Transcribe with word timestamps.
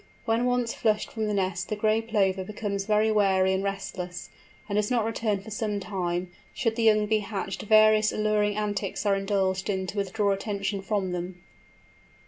When 0.25 0.45
once 0.45 0.73
flushed 0.73 1.11
from 1.11 1.27
the 1.27 1.33
nest 1.35 1.69
the 1.69 1.75
Gray 1.75 2.01
Plover 2.01 2.43
becomes 2.43 2.85
very 2.85 3.11
wary 3.11 3.53
and 3.53 3.63
restless, 3.63 4.31
and 4.67 4.75
does 4.75 4.89
not 4.89 5.05
return 5.05 5.41
for 5.41 5.51
some 5.51 5.79
time; 5.79 6.31
should 6.55 6.75
the 6.75 6.81
young 6.81 7.05
be 7.05 7.19
hatched 7.19 7.61
various 7.61 8.11
alluring 8.11 8.57
antics 8.57 9.05
are 9.05 9.15
indulged 9.15 9.69
in 9.69 9.85
to 9.85 9.97
withdraw 9.97 10.31
attention 10.31 10.81
from 10.81 11.11
them. 11.11 11.43